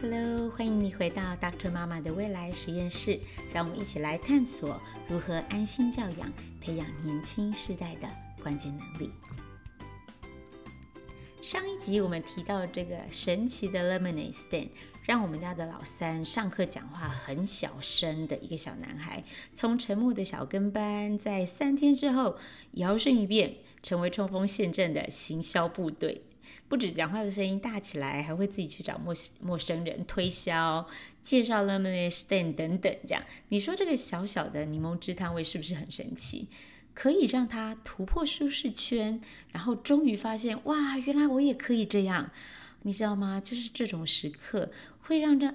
[0.00, 3.18] Hello，欢迎你回到 Doctor 妈妈的未来实验室，
[3.52, 8.08] 让我们一起来探索如何安心教养，培养年轻世代的
[8.40, 9.10] 关键能力。
[11.42, 14.68] 上一集我们提到这个神奇的 Lemonade Stand，
[15.04, 22.36] 让我们家的老三上课讲话很小声的一个小男孩，从沉默的小跟班，在三天之后
[22.74, 26.22] 摇身一变，成为冲锋陷阵的行销部队。
[26.68, 30.86] 不止讲话的声音大起来，还会自己去找陌陌生人推销、
[31.22, 32.94] 介绍 lemonade stand 等等。
[33.02, 36.48] 这样，你说这个小小的柠檬汁摊位是不是很神奇？
[36.94, 39.20] 可以让他突破舒适圈，
[39.52, 42.30] 然后终于发现，哇，原来我也可以这样。
[42.82, 43.40] 你知道吗？
[43.40, 45.54] 就是这种时刻，会让让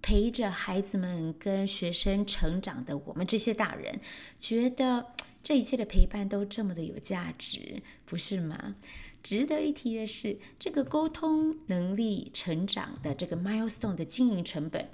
[0.00, 4.00] 陪着孩子们跟学生成长的我们这些大人，
[4.38, 5.06] 觉得
[5.42, 8.76] 这一切的陪伴都这么的有价值，不是吗？
[9.26, 14.88] 值得一提的是，这个沟通能力成长的这个 milestone 的经营成本，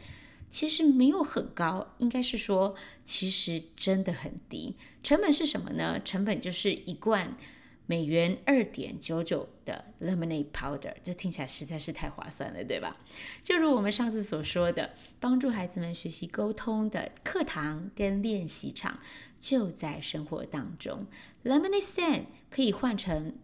[0.49, 4.75] 其实没有很高，应该是说，其实真的很低。
[5.03, 6.01] 成本是什么呢？
[6.03, 7.37] 成本就是一罐
[7.85, 12.97] 美元二点九九的 lemonade powder，这听起来实在是太划算了，对吧？
[13.43, 18.99] 就如我们上次所说的，帮助孩子们学习沟通的课堂跟练习场
[19.39, 21.07] 就在生活当中
[21.45, 23.35] ，lemonade stand 可以换成。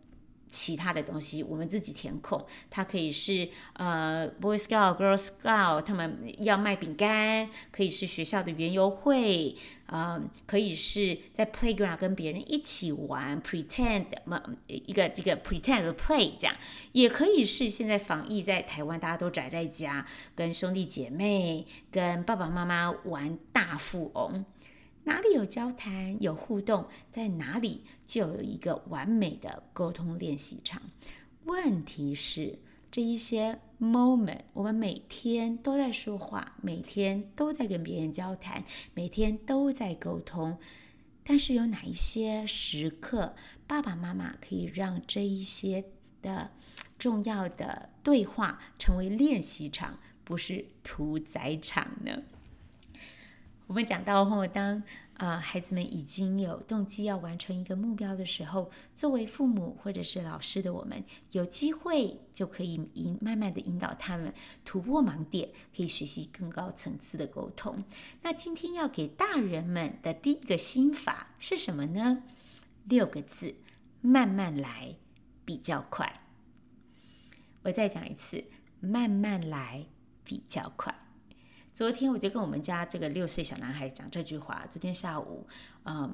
[0.50, 9.54] 其他的东西我们自己填空，它可以是呃 Boy Scout、Girl Scout，他们要卖饼干，可以是学校的园游会，
[9.86, 14.06] 啊、呃，可以是在 Playground 跟别人一起玩 Pretend，
[14.66, 16.56] 一个这个 Pretend Play 这样，
[16.92, 24.44] 也可以是现在防疫在台湾大家都宅在家，跟兄弟姐妹、跟爸爸妈妈玩大富翁。
[25.08, 30.82] 哪里有交谈、有互动，在哪里就有一个完美的沟通练习场。
[31.44, 32.58] 问题是，
[32.90, 38.62] 这一些 moment，我们每天都在说话，每天都在跟别人交谈，
[38.92, 40.58] 每天都在沟通。
[41.24, 43.34] 但是有哪一些时刻，
[43.66, 45.86] 爸爸妈妈可以让这一些
[46.20, 46.50] 的
[46.98, 52.24] 重要的对话成为练习场，不是屠宰场呢？
[53.68, 54.82] 我们讲到后，当、
[55.18, 64.32] 呃、孩子们已经有动机要完成一个目标的时候，作为父母或者是老师的我们，有机会就可以引慢慢的引导他们
[64.64, 67.84] 突破盲点，可以学习更高层次的沟通。
[68.22, 72.22] 那今天要给大人们的第一个心法是什么呢？
[72.84, 73.54] 六个字：
[74.00, 74.96] 慢慢来，
[75.44, 76.22] 比较快。
[77.64, 78.44] 我再讲一次：
[78.80, 79.84] 慢慢来，
[80.24, 81.07] 比较快。
[81.78, 84.66] 昨天我就跟我们家这个六岁小男孩讲这句话。
[84.68, 85.46] 昨天下午，
[85.84, 86.12] 嗯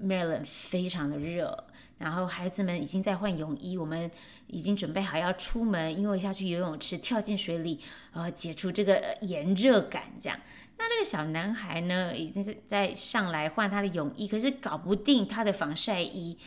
[0.00, 1.64] ，Maryland 非常的热，
[1.98, 4.08] 然后孩子们已经在换泳衣，我们
[4.46, 7.80] 已经准备好要出门，因为下去游泳池跳进水里，
[8.12, 10.04] 呃，解除这个炎热感。
[10.20, 10.38] 这样，
[10.78, 16.38] 那这个小男孩呢，已经在上来换他的泳衣，可是搞不定他的防晒衣。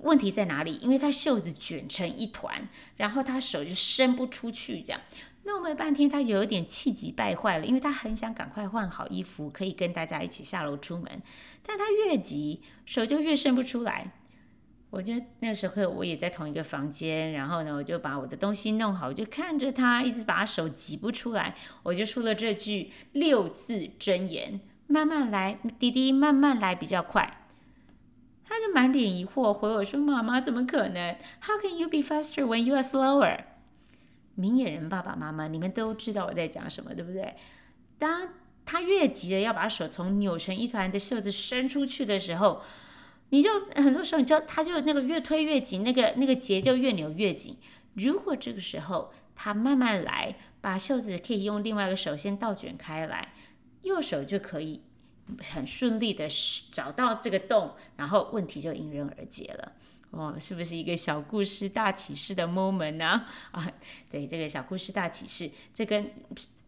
[0.00, 0.76] 问题在哪里？
[0.76, 2.66] 因为他袖子卷成一团，
[2.96, 5.02] 然后他手就伸不出去，这样。
[5.44, 11.22] 弄了半天，他有点气急败坏了，因为他很想赶快换好衣服，可以跟大家一起下楼出门。
[11.62, 14.12] 但他越急，手就越伸不出来。
[14.90, 27.40] 我就那时候我也在同一个房间，然后呢，我就把我的东西弄好，我就看着他一直把手挤不出来，我就说了这句六字真言：慢慢来，弟弟，慢慢来比较快。
[28.46, 33.40] 他就满脸疑惑回我说：“妈妈，怎么可能？How can you be faster when you are slower？”
[34.34, 37.34] 明眼人爸爸妈妈，你们都知道我在讲什么，对不对？
[37.98, 38.28] 当
[38.64, 42.62] 他越急着要把手从扭成一团的袖子伸出去的时候，
[43.30, 47.56] 你就很多时候你就他就那个越推越紧，那个那个结就越扭越紧。
[47.94, 53.34] 如果这个时候他慢慢来，把袖子可以用另外一个手先倒卷开来，
[53.82, 54.82] 右手就可以
[55.52, 56.28] 很顺利的
[56.70, 59.72] 找到这个洞，然后问题就迎刃而解了。
[60.16, 63.26] 哦，是不是一个小故事大启示的 moment 呢？
[63.50, 63.70] 啊，
[64.10, 66.10] 对，这个小故事大启示，这跟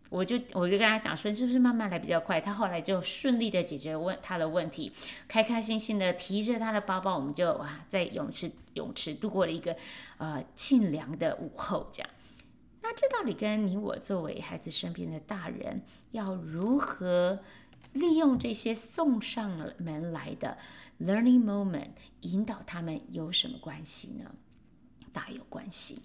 [0.08, 2.40] 我就我就跟他讲说，是不是慢慢来比较快？
[2.40, 4.92] 他后来就顺利的解决问他的问题，
[5.26, 9.76] 开开心心的提着他的包包，我们就哇，在泳池泳池度过了一个
[10.18, 11.88] 呃沁凉的午后。
[11.92, 12.10] 这样，
[12.82, 15.82] 那这到底跟你我作为孩子身边的大人，
[16.12, 17.40] 要如何
[17.92, 20.56] 利用这些送上门来的
[21.00, 21.90] ？Learning moment
[22.22, 24.34] 引导他们有什么关系呢？
[25.12, 26.02] 大有关系。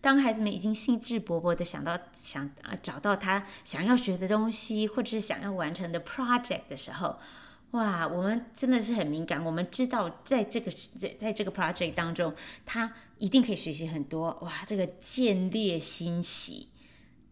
[0.00, 7.18] 当孩子们已经兴致勃勃地想到想啊找到他想要学的东西，或者是想要完成的 project 的时候，
[7.70, 9.42] 哇，我们真的是很敏感。
[9.42, 12.34] 我们知道在这个在在这个 project 当中，
[12.66, 14.30] 他一定可以学习很多。
[14.42, 16.68] 哇，这个见猎心喜。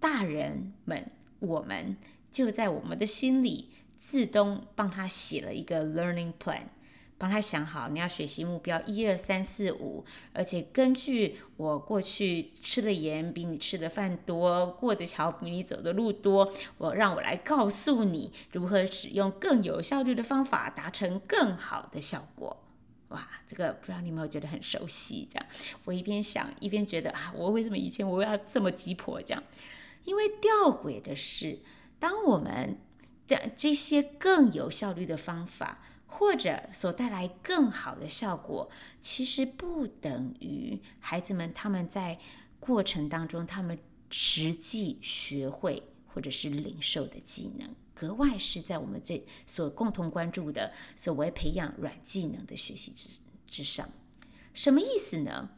[0.01, 1.11] 大人们，
[1.41, 1.97] 我们
[2.31, 6.65] 就在我们的心里自动帮他写了一个 learning plan。
[7.23, 22.61] 帮他想好，你要学习目标一二三四五，而且根据我过去吃的盐比你吃的饭多，过的桥比你走的路多，我让我来告诉你如何使用更有效率的方法，达成更好的效果。
[23.11, 25.29] 哇，这个不知道你有没有觉得很熟悉？
[25.31, 25.47] 这样，
[25.85, 29.23] 我一边想一边觉得啊，我为什么以前我要这么急迫？
[29.23, 29.41] 这样，
[30.03, 31.61] 因为吊诡的是，
[32.01, 32.79] 当我们
[33.29, 35.79] 的这些更有效率的方法。
[36.15, 38.71] 或者所带来更好的效果，
[39.01, 42.19] 其实不等于孩子们他们在
[42.61, 43.79] 过程当中他们
[44.11, 53.09] 实际学会或者是领受的技能，格外是在我们这所共同关注的所谓培养软技能的学习之
[53.49, 53.89] 之上。
[54.55, 55.51] 什么意思呢？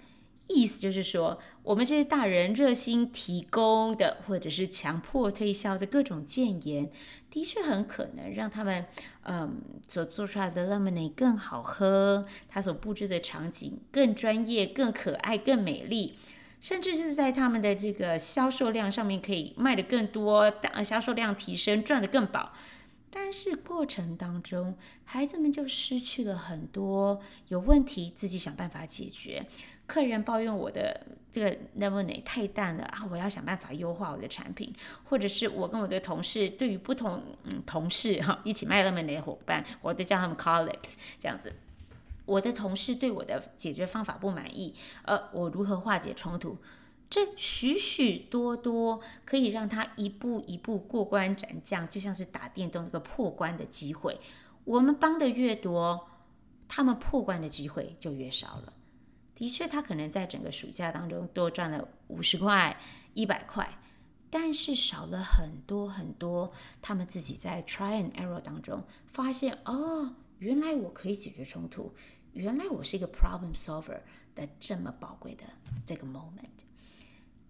[0.48, 6.90] 意思就是说，我们这些大人热心提供的，或者是强迫推销的各种建言，
[7.30, 8.84] 的确很可能让他们，
[9.22, 16.18] 嗯，所做出来的 lemonade 更好喝，他所布置的场景更专业、更可爱、更美丽，
[16.60, 20.52] 甚至是在他们的这个销售量上面可以卖得更多，
[20.84, 22.52] 销售量提升，赚得更饱。
[23.10, 29.46] 但是过程当中，孩子们就失去了很多，有问题自己想办法解决。
[29.86, 41.52] 客人抱怨我的这个 lemonade 太淡了啊，我要想办法优化我的产品，或者是我跟我的同事对于不同嗯同事哈一起卖 lemonade 的伙伴，我都叫他们 colleagues 这样子。
[42.24, 46.56] 我的同事对我的解决方法不满意，呃，我如何化解冲突？
[47.10, 54.18] 这许许多多可以让他一步一步过关斩将，就像是打电动这个破关的机会。
[54.64, 56.08] 我们帮的越多，
[56.66, 58.72] 他们破关的机会就越少了。
[59.36, 62.78] 的确，他可能在整个暑假当中多赚了五十块、
[63.14, 63.68] 一百块，
[64.30, 66.52] 但是少了很多很多。
[66.80, 71.92] 他们自己在 try and error 当中发现，哦，原来我可以解决冲突，
[72.32, 74.00] 原来我是一个 problem solver
[74.36, 75.42] 的这么宝贵的
[75.84, 76.62] 这个 moment。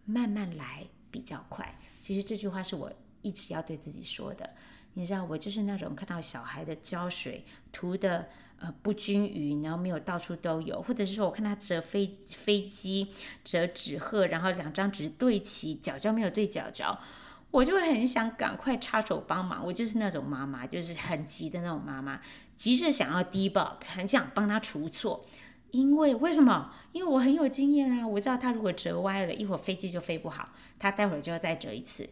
[0.06, 1.78] 慢慢来比较快。
[2.00, 2.90] 其实这句话是我
[3.20, 4.48] 一直要对自己说的。
[4.94, 8.26] 你知道，我就是那种看到小孩的胶水涂的。
[8.64, 13.08] 呃，不均匀，然后没有到处都有，或者是说，我看他折飞飞机，
[13.44, 16.98] 折纸鹤，然后两张纸对齐，角角没有对角角，
[17.50, 19.62] 我就会很想赶快插手帮忙。
[19.66, 22.22] 我就是那种妈妈，就是很急的那种妈妈，
[22.56, 25.26] 急着想要 debug，很想帮他除错。
[25.72, 26.72] 因为为什么？
[26.92, 32.08] 因为我很有经验啊，我知道他如果折歪了，一会儿飞机就飞不好，他待会儿就要再折一次。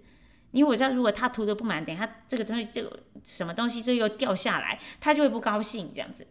[0.50, 2.82] 因为我知道，如果他涂的不满，等下这个东西就
[3.24, 5.90] 什么东西就又掉下来，他就会不高兴。
[5.94, 6.26] 这样子，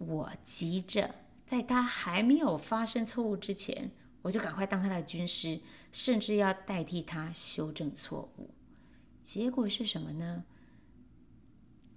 [0.00, 1.14] 我急着
[1.46, 3.92] 在他还没有发生错误之前，
[4.22, 5.60] 我就赶快当他的军师，
[5.92, 8.50] 甚至要代替他修正错误。
[9.22, 10.44] 结果是什么呢？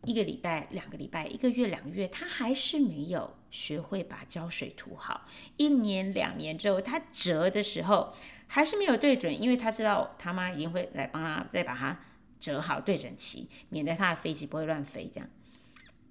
[0.05, 5.27] 一个礼拜、两个礼拜、一个月、两个月，他还是没有学会把胶水涂好。
[5.57, 8.13] 一年、两年之后，他折的时候。
[8.45, 11.99] 还是没有对准，因为他知道他妈一定会来帮他再把它
[12.39, 15.09] 折好对整齐，免得他的飞机不会乱飞。
[15.11, 15.27] 这样，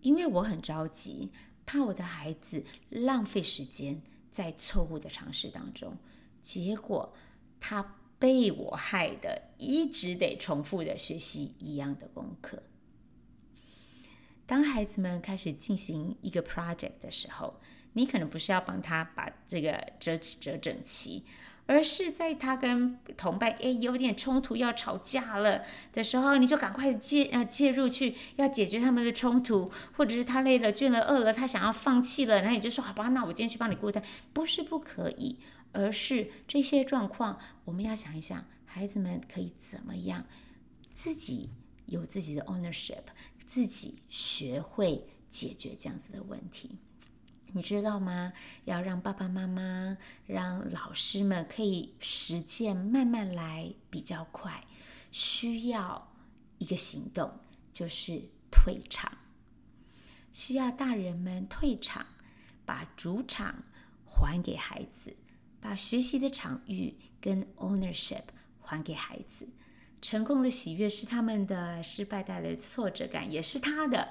[0.00, 1.30] 因为我很着急，
[1.72, 5.96] 怕我的孩子浪费时间在错误的尝试当中，
[6.42, 7.14] 结果
[7.58, 12.62] 他被我害的一直得重复的学习一样的功课。
[14.44, 17.58] 当孩子们开始进行一个 project 的时候，
[17.94, 21.24] 你可能不是要帮他把这个折纸折整齐。
[21.72, 34.02] 而是在他跟同伴诶有点冲突要吵架了的时候，你就赶快介呃介入去，要解决他们的冲突，或者是他累了、倦了、饿了，他想要放弃了，然后你就说好吧，那我今天去帮你顾他，
[34.34, 35.38] 不是不可以，
[35.72, 40.26] 而是这些状况我们要想一想，孩子们可以怎么样
[40.94, 41.48] 自己
[41.86, 43.04] 有自己的 ownership，
[43.46, 46.76] 自己学会解决这样子的问题。
[47.54, 48.32] 你知道吗？
[48.64, 54.64] 要让爸爸妈妈、让老师们可以实践，慢慢来比较快，
[55.10, 56.12] 需要
[56.58, 57.30] 一个行动，
[57.72, 59.12] 就是退场。
[60.32, 62.06] 需要大人们退场，
[62.64, 63.62] 把主场
[64.06, 65.14] 还给孩子，
[65.60, 68.24] 把学习的场域跟 ownership
[68.60, 69.46] 还给孩子。
[70.00, 74.08] 成功的喜悦是他们的，失败带来的挫折感也是他的。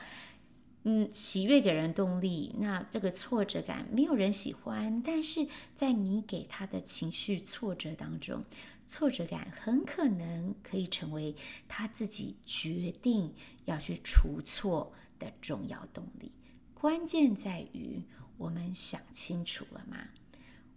[0.84, 8.44] 嗯，喜悦给人动力，那这个挫折感没有人喜欢，但是在你给他的情绪挫折当中，
[8.88, 11.36] 挫折感很可能可以成为
[11.68, 13.34] 他自己决定
[13.66, 16.32] 要去除错的重要动力。
[16.74, 18.04] 关键在于
[18.38, 19.98] 我们想清楚了吗？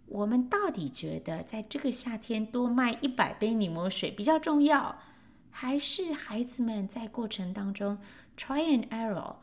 [0.05, 4.99] 我们到底觉得在这个夏天多卖一百杯柠檬水比较重要，
[5.49, 7.97] 还是孩子们在过程当中
[8.37, 9.37] try and error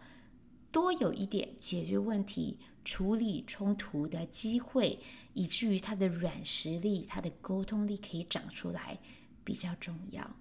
[0.72, 4.98] 多有一点解决问题、处理冲突的机会，
[5.34, 8.98] 以至于他的软实力、他的沟通力可以长出来
[9.44, 10.34] 比较重要？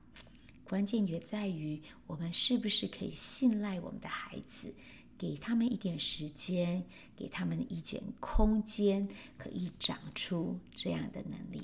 [0.63, 4.73] 关键也在于我们是不是可以信赖我们的孩子。
[5.17, 6.83] 给他们一点时间，
[7.15, 9.07] 给他们一点空间，
[9.37, 11.61] 可以长出这样的能力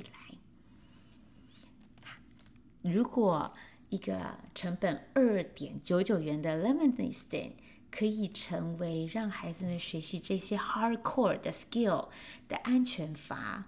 [2.83, 2.91] 来。
[2.91, 3.51] 如果
[3.89, 7.53] 一个成本二点九九元的 Lemonade Stand
[7.91, 12.09] 可以成为让孩子们学习这些 hardcore 的 skill
[12.47, 13.65] 的安全阀，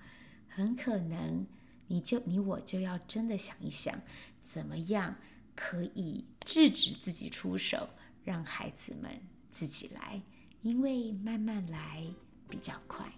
[0.48, 1.46] 很可能
[1.88, 4.02] 你就你我就要真的想一想，
[4.42, 5.16] 怎么样
[5.56, 7.90] 可以制止自己出手，
[8.24, 9.22] 让孩子们。
[9.52, 10.22] 自己来，
[10.62, 12.06] 因为慢慢来
[12.48, 13.12] 比较快。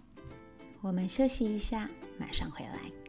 [0.79, 3.00] 我们休息一下，马上回来。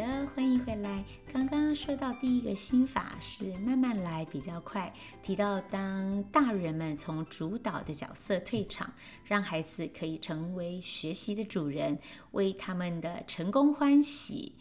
[0.00, 1.04] 的，欢迎回来。
[1.30, 4.90] 刚刚说到第一个心法是慢慢来比较快，
[5.22, 8.90] 提到当大人们从主导的角色退场，
[9.24, 11.98] 让孩子可以成为学习的主人，
[12.30, 14.54] 为他们的成功欢喜。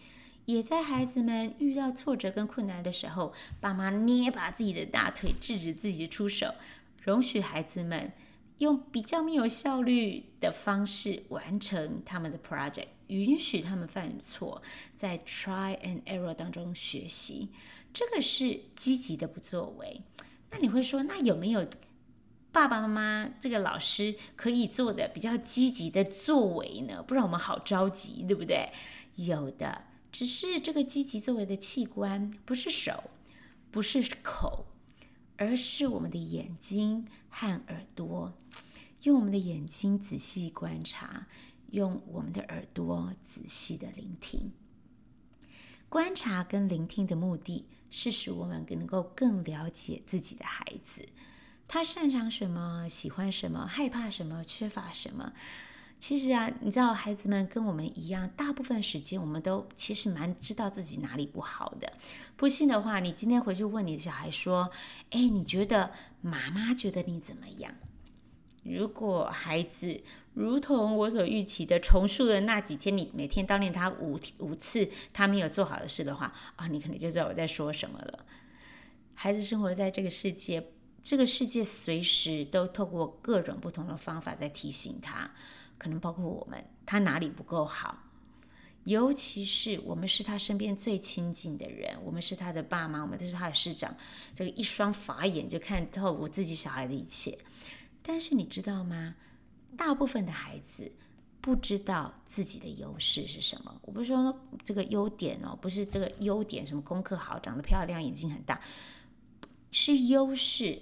[0.43, 3.31] 也在孩子们遇到挫折跟困难的时候，
[3.61, 6.53] 爸妈捏把自己的大腿，制止自己出手，
[7.01, 8.11] 容许孩子们。
[8.57, 14.63] 用比较没有效率的方式完成他们的 project，允许他们犯错，
[14.95, 17.49] 在 try and error 当中学习，
[17.93, 20.01] 这个是积极的不作为。
[20.49, 21.67] 那你会说，那有没有
[22.51, 27.03] 爸爸妈妈这个老师可以做的比较积极的作为呢？
[27.03, 28.71] 不然我们好着急，对不对？
[29.15, 33.11] 有的，只是这个积极作为的器官不是手，
[33.69, 34.65] 不是口。
[35.41, 38.33] 而是我们的眼睛和耳朵，
[39.03, 41.27] 用我们的眼睛仔细观察，
[41.71, 44.51] 用我们的耳朵仔细的聆听。
[45.87, 51.09] 观察跟聆听的目的是使我们能够更了解自己的孩子，
[51.67, 55.33] 他擅长什么，喜欢什么，害怕什么，缺乏什么。
[55.97, 61.91] 其实啊，你知道，孩子们跟我们一样，大部分时间我们都其实蛮知道自己哪里不好的。
[62.37, 64.71] 不信的话，你今天回去问你的小孩说
[65.11, 67.73] ：“哎，你觉得妈妈觉得你怎么样？”
[68.69, 70.01] 如果孩子
[70.33, 78.25] 如同我所预期的重述的那几天，你每天叨念他五五次他没有做好的事的话，啊，你可能就知道我在说什么了。
[79.15, 80.71] 孩子生活在这个世界，
[81.03, 85.31] 这个世界随时都透过各种不同的方法在提醒他。
[85.77, 88.03] 可能包括我们，他哪里不够好？
[88.85, 93.95] 尤其是我们是他身边最亲近的人，我们是他的爸妈，我们都是他的师长，
[94.35, 97.37] 这个一双法眼就看透我自己小孩的一切。
[98.11, 99.13] 但是你知道吗？
[99.77, 100.91] 大部分的孩子
[101.39, 103.79] 不知道自己的优势是什么。
[103.83, 104.35] 我不是说
[104.65, 108.59] 这个优点哦，不是这个优点，什么功课好，长得漂亮，眼睛很大，
[109.69, 110.81] 是优势，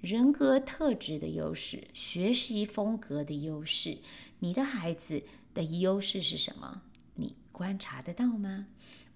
[0.00, 3.98] 人格特质的优势，学习风格的优势。
[4.40, 5.22] 你的孩子
[5.54, 6.82] 的优势是什么？
[7.14, 8.66] 你观察得到吗？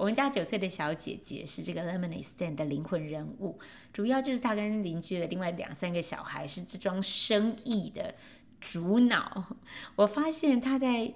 [0.01, 3.59] 我们家九岁的小姐姐是这个 Lemonade Stand 的灵魂人物，
[3.93, 8.15] 主要就是她跟邻居的另外两三个小孩是这桩生意的
[8.59, 9.55] 主脑。
[9.97, 11.13] 我发现她在，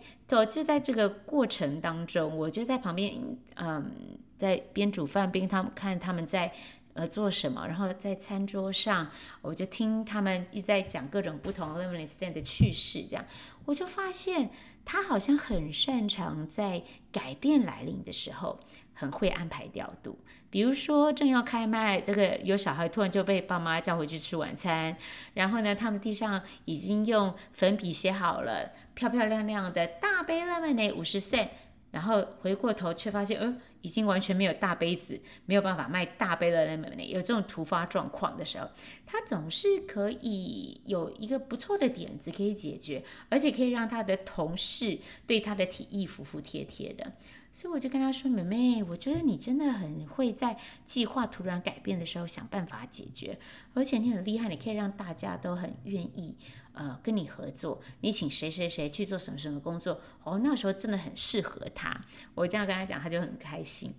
[0.51, 3.15] 就在这个过程当中，我就在旁边，
[3.55, 3.91] 嗯，
[4.37, 6.53] 在边煮饭边他们看他们在。
[6.97, 7.67] 呃，做什么？
[7.67, 9.11] 然后在餐桌上，
[9.43, 13.25] 我就听他们一直在讲各种不同 Lemonade Stand 的趣事，这样
[13.65, 14.51] 我就发现
[14.85, 18.61] 他好像很擅长在改变来临的时候，
[18.93, 20.19] 很会安排调度。
[20.51, 24.97] 比如说正要开麦，这个有小孩突然就被爸妈叫回去吃晚餐，
[25.35, 31.51] 然后呢，他们地上已经用粉笔写好了漂漂亮亮的大杯拉美奶五十塞
[31.91, 33.57] 然后回过头却发现，呃。
[33.85, 38.67] 已经完全没有大杯子，没有办法卖大杯的 lemonade，有这种突发状况的时候，
[39.05, 47.13] 他总是可以有一个不错的点子可以解决，而且可以让他的同事对他的提议服服帖帖的。
[47.55, 53.39] 所以我就跟他说：“妹妹，我觉得你真的很会在计划突然改变的时候想办法解决，
[53.75, 56.37] 而且你很厉害，你可以让大家都很愿意。”
[56.75, 60.01] 呃，跟你合作，你请谁谁谁去做什么什么工作？
[60.25, 61.97] 哦，那时候真的很适合他。
[62.35, 63.95] 我这样跟他讲，他就很开心。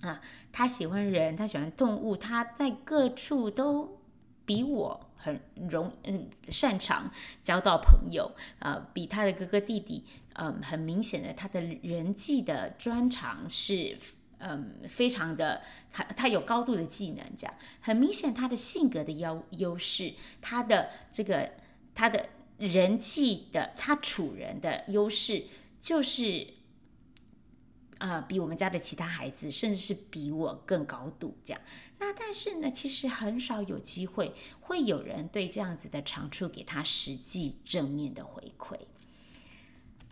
[0.00, 0.20] 啊，
[0.52, 4.02] 他喜欢人，他喜欢动物，他在各处都
[4.44, 7.10] 比我很容嗯擅长
[7.42, 8.30] 交到朋友。
[8.60, 10.04] 呃，比他的哥哥弟弟，
[10.34, 13.98] 嗯、很明显的，他的人际的专长是。
[14.46, 20.12] 嗯，非常的他他有高度的技能，这样很明显他的性格的优优势，
[20.42, 21.50] 他的这个
[21.94, 22.26] 他的
[22.58, 25.44] 人际的他处人的优势，
[25.80, 26.46] 就是、
[28.04, 31.62] 呃，比我们家的其他孩子，甚至是比我更高度这样。
[31.98, 38.78] 那但是呢，其实很少有机会会有人对这样子的长处给他实际正面的回馈。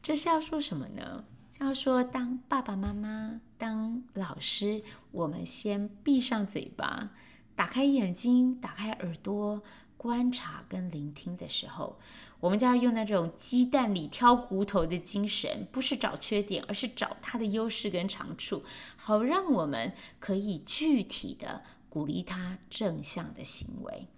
[0.03, 1.27] 这是要说什么呢？
[1.61, 7.11] 要说当爸爸妈妈、当老师，我们先闭上嘴巴，
[7.55, 9.63] 打开眼睛，打开耳朵，
[10.03, 11.97] 观察跟聆听的时候，
[12.41, 18.65] 我们就要用那种鸡蛋里挑骨头的精神，不是找缺点，而是找他的优势跟长处，
[18.97, 24.09] 好让我们可以具体的鼓励他正向的行为。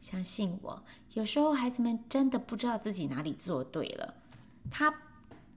[0.00, 0.82] 相信我，
[1.12, 4.14] 有时候孩子们真的不知道自己哪里做对了，
[4.70, 5.02] 他。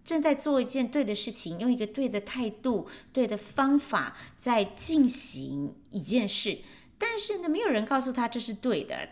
[0.03, 6.57] 正在做一件对的事情，用一个对的态度、对的方法在进行一件事，
[6.97, 9.09] 但是呢，没有人告诉他这是对的，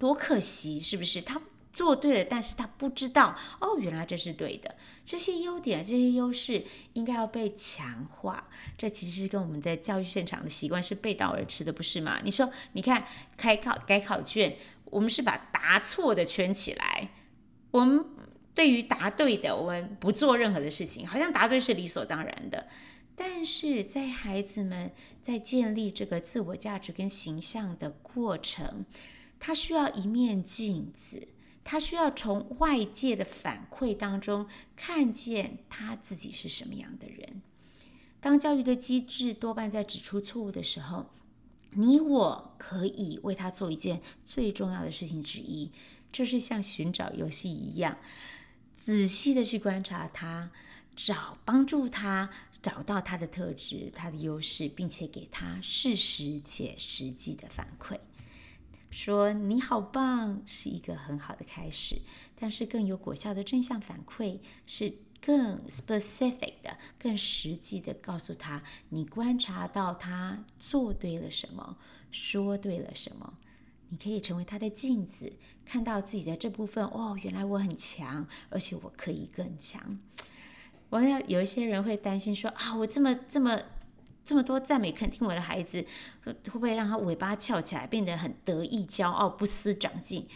[0.00, 1.22] 多可惜，是不是？
[1.22, 1.40] 他
[1.72, 4.74] 做对了，但是他不知道哦，原来这是对的。
[5.06, 6.64] 这些优点、这些优势
[6.94, 8.48] 应该要被强化。
[8.76, 12.20] 这其实跟我们的教育现场的习惯是背道而驰的，不是吗？
[12.24, 17.10] 你说，你看，开考改考卷，我们是把答错的圈起来，
[17.70, 18.04] 我们。
[18.52, 22.66] 对于答对的，我们不做任何的事情，好像答对是理所当然的。
[23.14, 24.90] 但是在孩子们
[25.22, 28.84] 在建立这个自我价值跟形象的过程，
[29.40, 31.26] 他需要一面镜子，
[31.64, 37.42] 他需要从外界的反馈当中看见他自己是什么样的人。
[38.20, 41.06] 当教育的机制多半在指出错误的时候，
[41.72, 45.72] 你我可以为他做一件最重要的事情之一，
[46.12, 47.96] 就是像寻找游戏一样。
[48.76, 50.50] 仔细的去观察他，
[50.94, 52.28] 找帮助他
[52.60, 57.98] 找到他的特质、他的优势，并且给他适时且实际的反馈。
[58.90, 62.02] 说你好棒是一个很好的开始，
[62.34, 71.76] 但是更有果效的正向反馈是更 specific 的、更实际的告诉他，你观察到他做对了什么，
[72.10, 73.38] 说对了什么。
[73.92, 75.32] 你可以成为他的镜子，
[75.64, 76.84] 看到自己的这部分。
[76.84, 79.98] 哦，原来我很强，而且我可以更强。
[80.90, 83.60] 我要有一些人会担心说啊，我这么这么
[84.24, 85.84] 这么多赞美肯定我的孩子，
[86.24, 90.26] 会会不会让他尾巴翘起来，变得很得意、骄傲、不思长进？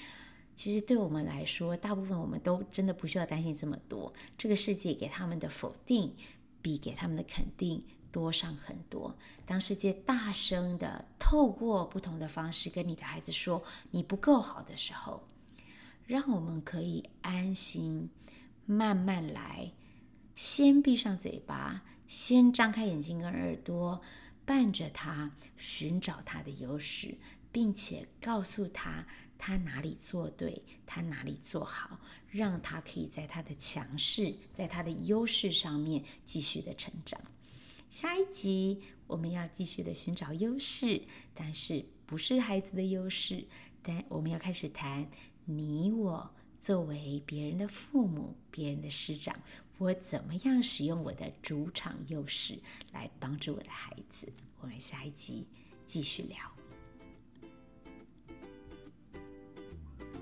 [0.54, 4.12] 其实对我们来说，大部分我们都真的不需要担心这么多。
[4.38, 6.14] 这个世界给他们的否定，
[6.62, 7.84] 比给他们的肯定。
[8.14, 9.16] 多上很多。
[9.44, 15.26] 当世界大声的透过不同的方式跟你的孩子说你不够好的时候，
[16.06, 18.08] 让我们可以安心，
[18.66, 19.72] 慢慢来，
[20.36, 24.00] 先闭上嘴巴，先张开眼睛跟耳朵，
[24.44, 27.16] 伴着他寻找他的优势，
[27.52, 29.06] 并且告诉他
[29.38, 37.20] 他哪里做对，他哪里做好，让他可以在他的强势，在他的优势上面继续的成长。
[37.90, 43.46] 下一集我们要继续的寻找优势，但是不是孩子的优势，
[43.82, 45.08] 但我们要开始谈
[45.44, 49.38] 你我作为别人的父母、别人的师长，
[49.78, 52.58] 我怎么样使用我的主场优势
[52.92, 54.32] 来帮助我的孩子？
[54.60, 55.46] 我们下一集
[55.86, 56.38] 继续聊。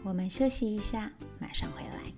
[0.02, 2.12] 我们休息一下，马上回来。